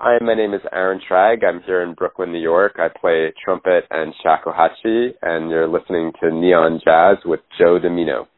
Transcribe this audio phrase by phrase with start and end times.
[0.00, 1.42] Hi, my name is Aaron Shragge.
[1.44, 2.76] I'm here in Brooklyn, New York.
[2.78, 8.28] I play trumpet and shakuhachi, and you're listening to Neon Jazz with Joe Dimino.